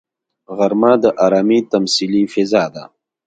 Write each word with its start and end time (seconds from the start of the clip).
غرمه 0.57 0.91
د 1.03 1.05
ارامي 1.25 1.59
تمثیلي 1.73 2.23
فضا 2.33 2.63
ده 2.73 2.83